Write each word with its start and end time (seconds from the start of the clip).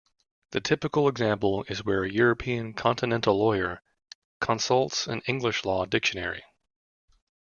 The 0.49 0.61
typical 0.61 1.07
example 1.07 1.63
is 1.67 1.85
where 1.85 2.03
a 2.03 2.09
European 2.11 2.73
continental 2.73 3.37
lawyer 3.37 3.83
consults 4.39 5.05
an 5.05 5.21
English 5.27 5.63
law 5.63 5.85
dictionary. 5.85 6.43